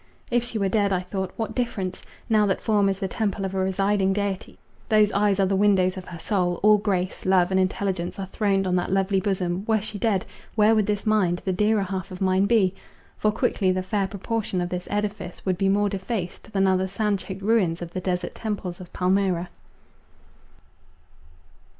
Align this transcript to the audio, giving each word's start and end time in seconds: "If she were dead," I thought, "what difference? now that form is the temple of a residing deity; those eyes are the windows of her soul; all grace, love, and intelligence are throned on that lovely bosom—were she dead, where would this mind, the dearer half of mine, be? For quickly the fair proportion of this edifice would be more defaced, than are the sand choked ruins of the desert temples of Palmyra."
"If 0.31 0.43
she 0.43 0.57
were 0.57 0.67
dead," 0.67 0.91
I 0.91 1.01
thought, 1.01 1.31
"what 1.37 1.53
difference? 1.53 2.01
now 2.27 2.47
that 2.47 2.59
form 2.59 2.89
is 2.89 2.97
the 2.97 3.07
temple 3.07 3.45
of 3.45 3.53
a 3.53 3.59
residing 3.59 4.13
deity; 4.13 4.57
those 4.89 5.11
eyes 5.11 5.39
are 5.39 5.45
the 5.45 5.55
windows 5.55 5.95
of 5.95 6.05
her 6.05 6.17
soul; 6.17 6.59
all 6.63 6.79
grace, 6.79 7.23
love, 7.23 7.51
and 7.51 7.59
intelligence 7.59 8.17
are 8.17 8.25
throned 8.25 8.65
on 8.65 8.75
that 8.77 8.91
lovely 8.91 9.19
bosom—were 9.19 9.79
she 9.83 9.99
dead, 9.99 10.25
where 10.55 10.73
would 10.73 10.87
this 10.87 11.05
mind, 11.05 11.43
the 11.45 11.53
dearer 11.53 11.83
half 11.83 12.09
of 12.09 12.19
mine, 12.19 12.47
be? 12.47 12.73
For 13.19 13.31
quickly 13.31 13.71
the 13.71 13.83
fair 13.83 14.07
proportion 14.07 14.59
of 14.59 14.69
this 14.69 14.87
edifice 14.89 15.45
would 15.45 15.59
be 15.59 15.69
more 15.69 15.87
defaced, 15.87 16.51
than 16.51 16.65
are 16.65 16.77
the 16.77 16.87
sand 16.87 17.19
choked 17.19 17.43
ruins 17.43 17.79
of 17.79 17.93
the 17.93 18.01
desert 18.01 18.33
temples 18.33 18.79
of 18.79 18.91
Palmyra." 18.93 19.49